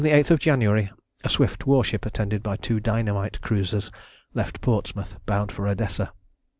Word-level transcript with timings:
_]On 0.03 0.09
the 0.09 0.17
8th 0.17 0.31
of 0.31 0.39
January 0.39 0.91
a 1.23 1.29
swift 1.29 1.67
warship, 1.67 2.07
attended 2.07 2.41
by 2.41 2.55
two 2.57 2.79
dynamite 2.79 3.39
cruisers, 3.41 3.91
left 4.33 4.59
Portsmouth, 4.59 5.15
bound 5.27 5.51
for 5.51 5.67
Odessa. 5.67 6.11